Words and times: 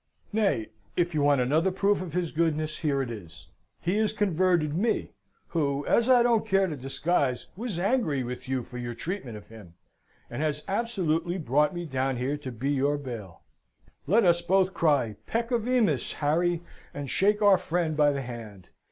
Nay, 0.33 0.69
if 0.97 1.13
you 1.13 1.21
want 1.21 1.41
another 1.41 1.69
proof 1.69 2.01
of 2.01 2.13
his 2.13 2.31
goodness, 2.31 2.79
here 2.79 3.03
it 3.03 3.11
is: 3.11 3.49
He 3.79 3.97
has 3.97 4.13
converted 4.13 4.73
me, 4.75 5.11
who, 5.49 5.85
as 5.85 6.09
I 6.09 6.23
don't 6.23 6.43
care 6.43 6.65
to 6.65 6.75
disguise, 6.75 7.45
was 7.55 7.77
angry 7.77 8.23
with 8.23 8.49
you 8.49 8.63
for 8.63 8.79
your 8.79 8.95
treatment 8.95 9.37
of 9.37 9.45
him, 9.49 9.75
and 10.27 10.41
has 10.41 10.65
absolutely 10.67 11.37
brought 11.37 11.75
me 11.75 11.85
down 11.85 12.17
here 12.17 12.35
to 12.35 12.51
be 12.51 12.71
your 12.71 12.97
bail. 12.97 13.41
Let 14.07 14.25
us 14.25 14.41
both 14.41 14.73
cry 14.73 15.17
Peccavimus! 15.27 16.13
Harry, 16.13 16.63
and 16.95 17.07
shake 17.07 17.43
our 17.43 17.59
friend 17.59 17.95
by 17.95 18.11
the 18.11 18.23
hand! 18.23 18.69